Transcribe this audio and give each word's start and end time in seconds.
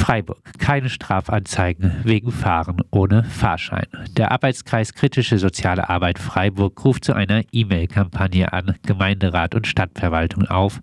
Freiburg. 0.00 0.38
Keine 0.58 0.88
Strafanzeigen 0.88 1.92
wegen 2.04 2.32
Fahren 2.32 2.78
ohne 2.90 3.22
Fahrschein. 3.22 3.86
Der 4.16 4.32
Arbeitskreis 4.32 4.94
Kritische 4.94 5.36
Soziale 5.36 5.90
Arbeit 5.90 6.18
Freiburg 6.18 6.82
ruft 6.84 7.04
zu 7.04 7.12
einer 7.12 7.42
E-Mail-Kampagne 7.52 8.50
an 8.52 8.76
Gemeinderat 8.82 9.54
und 9.54 9.66
Stadtverwaltung 9.66 10.46
auf, 10.46 10.80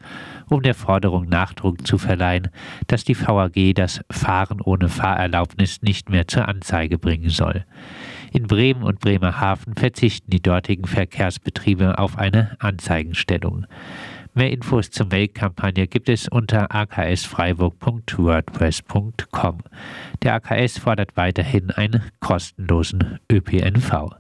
um 0.50 0.62
der 0.62 0.76
Forderung 0.76 1.28
Nachdruck 1.28 1.86
zu 1.86 1.98
verleihen, 1.98 2.50
dass 2.86 3.05
die 3.05 3.20
VAG 3.20 3.73
das 3.73 4.02
Fahren 4.11 4.61
ohne 4.61 4.88
Fahrerlaubnis 4.88 5.81
nicht 5.81 6.09
mehr 6.11 6.27
zur 6.27 6.47
Anzeige 6.47 6.99
bringen 6.99 7.29
soll. 7.29 7.65
In 8.31 8.45
Bremen 8.45 8.84
und 8.84 8.99
Bremerhaven 8.99 9.73
verzichten 9.73 10.29
die 10.29 10.41
dortigen 10.43 10.86
Verkehrsbetriebe 10.86 11.97
auf 11.97 12.20
eine 12.20 12.55
Anzeigenstellung. 12.59 13.65
Mehr 14.38 14.52
Infos 14.52 14.92
zur 14.92 15.08
Mail-Kampagne 15.08 15.88
gibt 15.88 16.10
es 16.10 16.28
unter 16.28 16.72
aksfreiburg.wordpress.com. 16.72 19.58
Der 20.22 20.36
AKS 20.36 20.78
fordert 20.78 21.18
weiterhin 21.18 21.72
einen 21.72 22.04
kostenlosen 22.20 23.20
ÖPNV. 23.31 24.12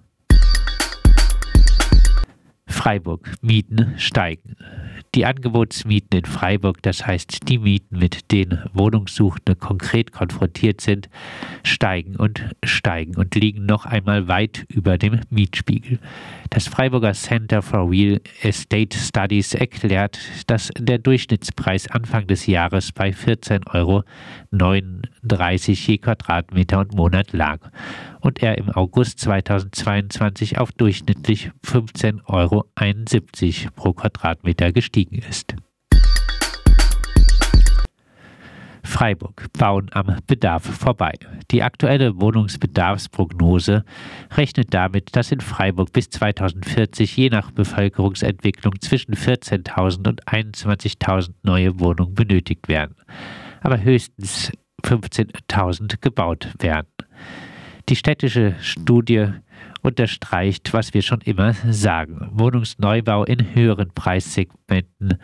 Freiburg. 2.65 3.31
Mieten 3.41 3.93
steigen. 3.97 4.55
Die 5.17 5.25
Angebotsmieten 5.25 6.19
in 6.19 6.25
Freiburg, 6.25 6.83
das 6.83 7.07
heißt 7.07 7.49
die 7.49 7.57
Mieten, 7.57 7.97
mit 7.97 8.31
denen 8.31 8.69
Wohnungssuchende 8.71 9.55
konkret 9.55 10.11
konfrontiert 10.11 10.79
sind, 10.79 11.09
steigen 11.63 12.17
und 12.17 12.45
steigen 12.63 13.15
und 13.15 13.33
liegen 13.33 13.65
noch 13.65 13.87
einmal 13.87 14.27
weit 14.27 14.67
über 14.69 14.99
dem 14.99 15.21
Mietspiegel. 15.31 15.97
Das 16.51 16.67
Freiburger 16.67 17.13
Center 17.13 17.63
for 17.63 17.89
Real 17.89 18.21
Estate 18.43 18.95
Studies 18.95 19.55
erklärt, 19.55 20.19
dass 20.45 20.69
der 20.77 20.99
Durchschnittspreis 20.99 21.89
Anfang 21.89 22.27
des 22.27 22.45
Jahres 22.45 22.91
bei 22.91 23.09
14,39 23.09 23.73
Euro 23.73 24.03
je 25.31 25.97
Quadratmeter 25.97 26.79
und 26.79 26.93
Monat 26.93 27.33
lag 27.33 27.59
und 28.21 28.41
er 28.43 28.57
im 28.57 28.69
August 28.69 29.19
2022 29.19 30.57
auf 30.59 30.71
durchschnittlich 30.71 31.51
15,71 31.65 32.25
Euro 32.27 33.71
pro 33.75 33.93
Quadratmeter 33.93 34.71
gestiegen 34.71 35.17
ist. 35.17 35.55
Freiburg 38.87 39.47
bauen 39.53 39.89
am 39.91 40.15
Bedarf 40.25 40.63
vorbei. 40.63 41.11
Die 41.51 41.61
aktuelle 41.61 42.19
Wohnungsbedarfsprognose 42.19 43.83
rechnet 44.31 44.73
damit, 44.73 45.15
dass 45.15 45.31
in 45.31 45.41
Freiburg 45.41 45.91
bis 45.91 46.09
2040 46.09 47.15
je 47.15 47.29
nach 47.29 47.51
Bevölkerungsentwicklung 47.51 48.79
zwischen 48.79 49.13
14.000 49.13 50.07
und 50.07 50.25
21.000 50.25 51.31
neue 51.43 51.79
Wohnungen 51.79 52.15
benötigt 52.15 52.69
werden, 52.69 52.95
aber 53.61 53.81
höchstens 53.81 54.51
15.000 54.83 56.01
gebaut 56.01 56.49
werden. 56.59 56.87
Die 57.89 57.95
städtische 57.95 58.55
Studie 58.61 59.27
unterstreicht, 59.81 60.73
was 60.73 60.93
wir 60.93 61.01
schon 61.01 61.21
immer 61.21 61.53
sagen. 61.69 62.29
Wohnungsneubau 62.33 63.23
in 63.23 63.55
höheren 63.55 63.91
Preissegmenten 63.93 65.17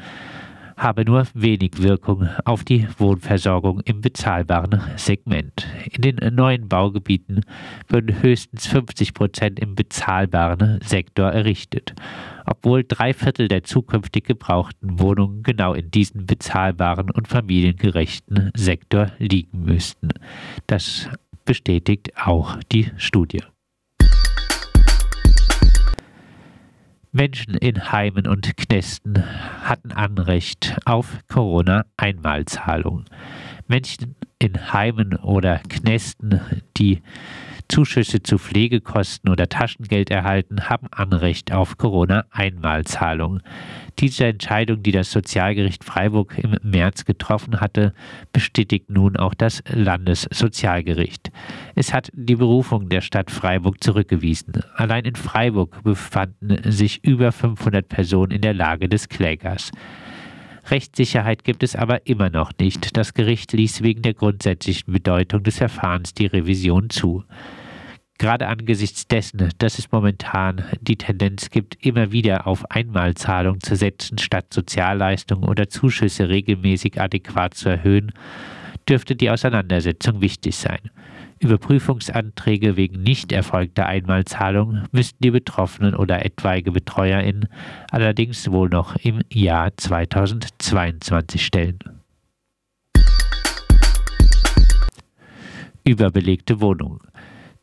habe 0.77 1.05
nur 1.05 1.27
wenig 1.33 1.81
Wirkung 1.81 2.27
auf 2.45 2.63
die 2.63 2.87
Wohnversorgung 2.97 3.81
im 3.81 4.01
bezahlbaren 4.01 4.81
Segment. 4.95 5.67
In 5.91 6.01
den 6.01 6.35
neuen 6.35 6.67
Baugebieten 6.67 7.41
würden 7.87 8.21
höchstens 8.21 8.67
50 8.67 9.13
Prozent 9.13 9.59
im 9.59 9.75
bezahlbaren 9.75 10.79
Sektor 10.83 11.31
errichtet, 11.31 11.93
obwohl 12.45 12.83
drei 12.83 13.13
Viertel 13.13 13.47
der 13.47 13.63
zukünftig 13.63 14.25
gebrauchten 14.25 14.99
Wohnungen 14.99 15.43
genau 15.43 15.73
in 15.73 15.91
diesem 15.91 16.25
bezahlbaren 16.25 17.09
und 17.09 17.27
familiengerechten 17.27 18.51
Sektor 18.55 19.11
liegen 19.17 19.63
müssten. 19.63 20.09
Das 20.67 21.09
bestätigt 21.45 22.11
auch 22.17 22.57
die 22.71 22.91
Studie. 22.97 23.43
Menschen 27.15 27.53
in 27.53 27.91
Heimen 27.91 28.25
und 28.27 28.57
Knästen 28.57 29.23
hatten 29.61 29.91
Anrecht 29.91 30.75
auf 30.85 31.19
Corona-Einmalzahlung. 31.27 33.05
Menschen 33.67 34.15
in 34.39 34.73
Heimen 34.73 35.15
oder 35.17 35.59
Knästen, 35.69 36.41
die 36.75 37.03
Zuschüsse 37.73 38.21
zu 38.21 38.37
Pflegekosten 38.37 39.31
oder 39.31 39.49
Taschengeld 39.49 40.11
erhalten, 40.11 40.69
haben 40.69 40.89
Anrecht 40.91 41.51
auf 41.51 41.79
Corona-Einmalzahlung. 41.79 43.39
Diese 43.97 44.27
Entscheidung, 44.27 44.83
die 44.83 44.91
das 44.91 45.11
Sozialgericht 45.11 45.83
Freiburg 45.83 46.37
im 46.37 46.55
März 46.61 47.03
getroffen 47.03 47.61
hatte, 47.61 47.95
bestätigt 48.31 48.91
nun 48.91 49.17
auch 49.17 49.33
das 49.33 49.63
Landessozialgericht. 49.67 51.31
Es 51.73 51.95
hat 51.95 52.11
die 52.13 52.35
Berufung 52.35 52.89
der 52.89 53.01
Stadt 53.01 53.31
Freiburg 53.31 53.83
zurückgewiesen. 53.83 54.61
Allein 54.75 55.05
in 55.05 55.15
Freiburg 55.15 55.83
befanden 55.83 56.71
sich 56.71 57.03
über 57.03 57.31
500 57.31 57.89
Personen 57.89 58.33
in 58.33 58.41
der 58.41 58.53
Lage 58.53 58.87
des 58.87 59.09
Klägers. 59.09 59.71
Rechtssicherheit 60.69 61.43
gibt 61.43 61.63
es 61.63 61.75
aber 61.75 62.05
immer 62.05 62.29
noch 62.29 62.51
nicht. 62.59 62.95
Das 62.95 63.15
Gericht 63.15 63.51
ließ 63.51 63.81
wegen 63.81 64.03
der 64.03 64.13
grundsätzlichen 64.13 64.93
Bedeutung 64.93 65.41
des 65.41 65.57
Verfahrens 65.57 66.13
die 66.13 66.27
Revision 66.27 66.91
zu 66.91 67.23
gerade 68.17 68.47
angesichts 68.47 69.07
dessen, 69.07 69.49
dass 69.57 69.79
es 69.79 69.91
momentan 69.91 70.63
die 70.81 70.97
Tendenz 70.97 71.49
gibt, 71.49 71.85
immer 71.85 72.11
wieder 72.11 72.47
auf 72.47 72.69
Einmalzahlungen 72.71 73.61
zu 73.61 73.75
setzen, 73.75 74.17
statt 74.17 74.53
Sozialleistungen 74.53 75.47
oder 75.47 75.69
Zuschüsse 75.69 76.29
regelmäßig 76.29 77.01
adäquat 77.01 77.53
zu 77.53 77.69
erhöhen, 77.69 78.11
dürfte 78.87 79.15
die 79.15 79.29
Auseinandersetzung 79.29 80.21
wichtig 80.21 80.55
sein. 80.55 80.79
Überprüfungsanträge 81.39 82.77
wegen 82.77 83.03
nicht 83.03 83.31
erfolgter 83.31 83.85
Einmalzahlung 83.85 84.83
müssten 84.91 85.21
die 85.21 85.31
Betroffenen 85.31 85.93
oder 85.93 86.25
etwaige 86.25 86.71
BetreuerInnen 86.71 87.49
allerdings 87.91 88.49
wohl 88.51 88.69
noch 88.69 88.95
im 88.97 89.21
Jahr 89.29 89.75
2022 89.75 91.45
stellen. 91.45 91.79
Überbelegte 95.83 96.61
Wohnungen. 96.61 97.01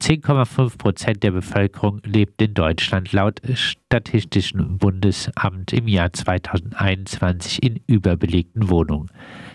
10,5 0.01 0.79
Prozent 0.79 1.23
der 1.23 1.31
Bevölkerung 1.31 2.01
lebt 2.07 2.41
in 2.41 2.55
Deutschland 2.55 3.13
laut 3.13 3.43
Statistischen 3.53 4.79
Bundesamt 4.79 5.75
im 5.75 5.89
Jahr 5.89 6.11
2021 6.11 7.63
in 7.63 7.81
überbelegten 7.87 8.71
Wohnungen. 8.71 9.11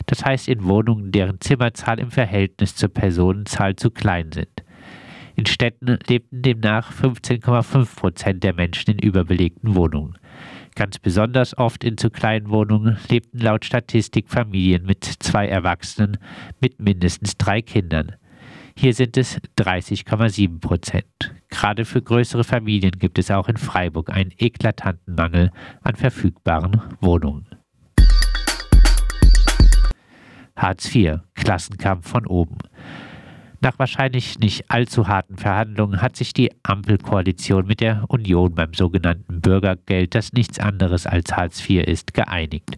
Das 0.05 0.23
heißt 0.23 0.47
in 0.47 0.65
Wohnungen, 0.65 1.11
deren 1.11 1.41
Zimmerzahl 1.41 1.99
im 1.99 2.11
Verhältnis 2.11 2.75
zur 2.75 2.89
Personenzahl 2.89 3.75
zu 3.75 3.89
klein 3.89 4.31
sind. 4.31 4.63
In 5.35 5.47
Städten 5.47 5.97
lebten 6.07 6.43
demnach 6.43 6.91
15,5 6.93 7.95
Prozent 7.95 8.43
der 8.43 8.53
Menschen 8.53 8.91
in 8.91 8.99
überbelegten 8.99 9.73
Wohnungen. 9.73 10.15
Ganz 10.75 10.99
besonders 10.99 11.57
oft 11.57 11.83
in 11.83 11.97
zu 11.97 12.11
kleinen 12.11 12.49
Wohnungen 12.49 12.97
lebten 13.09 13.39
laut 13.39 13.65
Statistik 13.65 14.29
Familien 14.29 14.85
mit 14.85 15.03
zwei 15.03 15.47
Erwachsenen 15.47 16.17
mit 16.61 16.79
mindestens 16.79 17.35
drei 17.35 17.63
Kindern. 17.63 18.15
Hier 18.77 18.93
sind 18.93 19.15
es 19.15 19.39
30,7 19.57 20.59
Prozent. 20.59 21.33
Gerade 21.49 21.85
für 21.85 22.01
größere 22.01 22.43
Familien 22.43 22.91
gibt 22.91 23.17
es 23.17 23.31
auch 23.31 23.47
in 23.47 23.55
Freiburg 23.55 24.09
einen 24.09 24.31
eklatanten 24.37 25.15
Mangel 25.15 25.51
an 25.81 25.95
verfügbaren 25.95 26.81
Wohnungen. 26.99 27.47
Hartz 30.57 30.93
IV, 30.93 31.19
Klassenkampf 31.35 32.07
von 32.07 32.27
oben. 32.27 32.57
Nach 33.61 33.79
wahrscheinlich 33.79 34.39
nicht 34.39 34.69
allzu 34.69 35.07
harten 35.07 35.37
Verhandlungen 35.37 36.01
hat 36.01 36.17
sich 36.17 36.33
die 36.33 36.51
Ampelkoalition 36.63 37.65
mit 37.65 37.79
der 37.79 38.03
Union 38.09 38.53
beim 38.55 38.73
sogenannten 38.73 39.39
Bürgergeld, 39.39 40.13
das 40.15 40.33
nichts 40.33 40.59
anderes 40.59 41.07
als 41.07 41.35
Hartz 41.35 41.67
IV 41.67 41.87
ist, 41.87 42.13
geeinigt. 42.13 42.77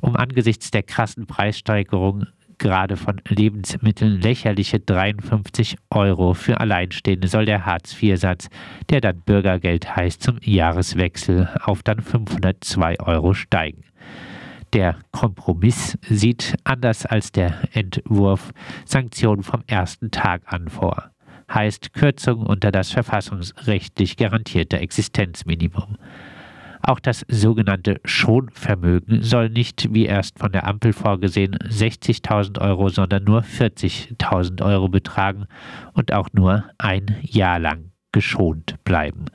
Um 0.00 0.16
angesichts 0.16 0.70
der 0.70 0.82
krassen 0.82 1.26
Preissteigerung 1.26 2.26
gerade 2.62 2.96
von 2.96 3.20
Lebensmitteln 3.28 4.20
lächerliche 4.20 4.78
53 4.78 5.76
Euro 5.90 6.32
für 6.32 6.60
Alleinstehende 6.60 7.26
soll 7.26 7.44
der 7.44 7.66
Hartz-IV-Satz, 7.66 8.48
der 8.88 9.00
dann 9.00 9.20
Bürgergeld 9.20 9.96
heißt, 9.96 10.22
zum 10.22 10.38
Jahreswechsel 10.40 11.48
auf 11.64 11.82
dann 11.82 12.00
502 12.00 13.00
Euro 13.00 13.34
steigen. 13.34 13.82
Der 14.72 14.96
Kompromiss 15.10 15.98
sieht 16.08 16.54
anders 16.62 17.04
als 17.04 17.32
der 17.32 17.54
Entwurf 17.72 18.52
Sanktionen 18.84 19.42
vom 19.42 19.64
ersten 19.66 20.12
Tag 20.12 20.42
an 20.46 20.68
vor. 20.68 21.10
Heißt 21.52 21.92
Kürzung 21.92 22.46
unter 22.46 22.70
das 22.70 22.92
verfassungsrechtlich 22.92 24.16
garantierte 24.16 24.78
Existenzminimum. 24.78 25.98
Auch 26.82 26.98
das 26.98 27.24
sogenannte 27.28 28.00
Schonvermögen 28.04 29.22
soll 29.22 29.50
nicht, 29.50 29.94
wie 29.94 30.06
erst 30.06 30.40
von 30.40 30.50
der 30.50 30.66
Ampel 30.66 30.92
vorgesehen, 30.92 31.56
60.000 31.56 32.60
Euro, 32.60 32.88
sondern 32.88 33.22
nur 33.22 33.42
40.000 33.42 34.64
Euro 34.64 34.88
betragen 34.88 35.46
und 35.92 36.12
auch 36.12 36.28
nur 36.32 36.64
ein 36.78 37.16
Jahr 37.22 37.60
lang 37.60 37.92
geschont 38.10 38.76
bleiben. 38.84 39.26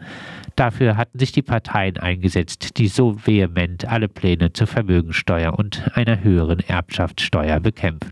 Dafür 0.58 0.98
hatten 0.98 1.20
sich 1.20 1.32
die 1.32 1.42
Parteien 1.42 1.98
eingesetzt, 1.98 2.78
die 2.78 2.88
so 2.88 3.16
vehement 3.26 3.86
alle 3.86 4.10
Pläne 4.10 4.52
zur 4.52 4.68
Vermögensteuer 4.68 5.58
und 5.58 5.90
einer 5.96 6.22
höheren 6.24 6.60
Erbschaftssteuer 6.60 7.60
bekämpfen. 7.60 8.12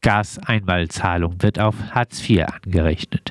Gaseinmalzahlung 0.00 1.42
wird 1.42 1.58
auf 1.58 1.74
Hartz 1.90 2.28
IV 2.28 2.46
angerechnet. 2.46 3.27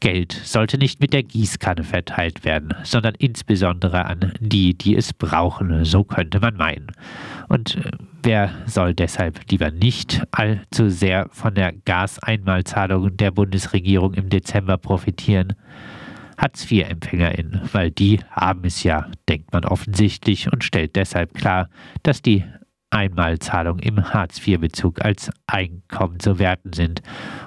Geld 0.00 0.32
sollte 0.32 0.78
nicht 0.78 1.00
mit 1.00 1.12
der 1.12 1.22
Gießkanne 1.22 1.84
verteilt 1.84 2.44
werden, 2.44 2.74
sondern 2.82 3.14
insbesondere 3.18 4.06
an 4.06 4.32
die, 4.40 4.74
die 4.74 4.96
es 4.96 5.12
brauchen, 5.12 5.84
so 5.84 6.04
könnte 6.04 6.40
man 6.40 6.56
meinen. 6.56 6.88
Und 7.48 7.76
äh, 7.76 7.90
wer 8.22 8.50
soll 8.66 8.94
deshalb 8.94 9.40
lieber 9.50 9.70
nicht 9.70 10.22
allzu 10.30 10.88
sehr 10.88 11.28
von 11.30 11.54
der 11.54 11.72
Gaseinmalzahlung 11.72 13.16
der 13.16 13.30
Bundesregierung 13.30 14.14
im 14.14 14.30
Dezember 14.30 14.78
profitieren? 14.78 15.54
Hartz-IV-EmpfängerInnen, 16.38 17.68
weil 17.72 17.90
die 17.90 18.20
haben 18.30 18.64
es 18.64 18.82
ja, 18.82 19.06
denkt 19.28 19.52
man 19.52 19.66
offensichtlich 19.66 20.50
und 20.50 20.64
stellt 20.64 20.96
deshalb 20.96 21.34
klar, 21.34 21.68
dass 22.02 22.22
die 22.22 22.44
Einmalzahlung 22.90 23.78
im 23.78 24.12
Hartz-IV-Bezug 24.12 25.04
als 25.04 25.30
Einkommen 25.46 26.20
zu 26.20 26.38
werten 26.38 26.72
sind 26.72 27.02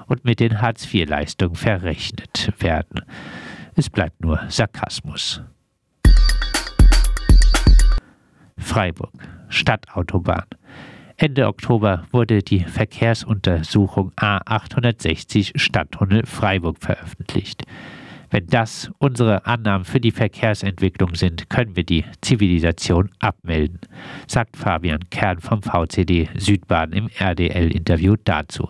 und 0.06 0.24
mit 0.24 0.40
den 0.40 0.60
Hartz-IV-Leistungen 0.60 1.54
verrechnet 1.54 2.52
werden. 2.58 3.02
Es 3.74 3.90
bleibt 3.90 4.20
nur 4.22 4.40
Sarkasmus. 4.48 5.42
Freiburg, 8.56 9.12
Stadtautobahn. 9.48 10.46
Ende 11.16 11.46
Oktober 11.46 12.06
wurde 12.10 12.42
die 12.42 12.64
Verkehrsuntersuchung 12.64 14.12
A860 14.16 15.58
Stadttunnel 15.58 16.26
Freiburg 16.26 16.78
veröffentlicht. 16.80 17.64
Wenn 18.30 18.46
das 18.46 18.90
unsere 18.98 19.46
Annahmen 19.46 19.84
für 19.84 20.00
die 20.00 20.10
Verkehrsentwicklung 20.10 21.14
sind, 21.14 21.48
können 21.50 21.76
wir 21.76 21.84
die 21.84 22.04
Zivilisation 22.20 23.10
abmelden, 23.20 23.80
sagt 24.26 24.56
Fabian 24.56 25.08
Kern 25.10 25.40
vom 25.40 25.62
VCD 25.62 26.28
Südbaden 26.36 26.94
im 26.94 27.08
RDL-Interview 27.18 28.16
dazu. 28.24 28.68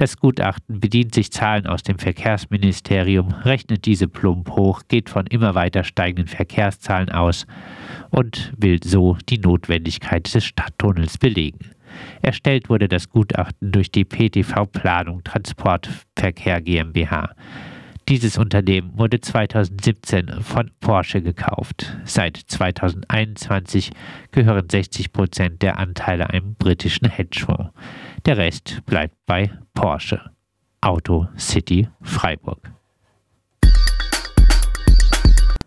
Das 0.00 0.16
Gutachten 0.16 0.80
bedient 0.80 1.14
sich 1.14 1.30
Zahlen 1.30 1.66
aus 1.66 1.82
dem 1.82 1.98
Verkehrsministerium, 1.98 3.34
rechnet 3.42 3.84
diese 3.84 4.08
plump 4.08 4.48
hoch, 4.50 4.82
geht 4.88 5.10
von 5.10 5.26
immer 5.26 5.54
weiter 5.54 5.84
steigenden 5.84 6.26
Verkehrszahlen 6.26 7.10
aus 7.10 7.46
und 8.08 8.52
will 8.56 8.80
so 8.82 9.18
die 9.28 9.36
Notwendigkeit 9.36 10.32
des 10.34 10.46
Stadttunnels 10.46 11.18
belegen. 11.18 11.72
Erstellt 12.22 12.70
wurde 12.70 12.88
das 12.88 13.10
Gutachten 13.10 13.72
durch 13.72 13.90
die 13.90 14.06
PTV 14.06 14.64
Planung 14.66 15.22
Transportverkehr 15.22 16.62
GmbH. 16.62 17.34
Dieses 18.10 18.38
Unternehmen 18.38 18.98
wurde 18.98 19.20
2017 19.20 20.42
von 20.42 20.72
Porsche 20.80 21.22
gekauft. 21.22 21.96
Seit 22.04 22.36
2021 22.38 23.92
gehören 24.32 24.68
60 24.68 25.12
Prozent 25.12 25.62
der 25.62 25.78
Anteile 25.78 26.28
einem 26.28 26.56
britischen 26.56 27.08
Hedgefonds. 27.08 27.70
Der 28.26 28.36
Rest 28.36 28.84
bleibt 28.84 29.14
bei 29.26 29.52
Porsche. 29.74 30.32
Auto 30.80 31.28
City 31.38 31.88
Freiburg. 32.02 32.72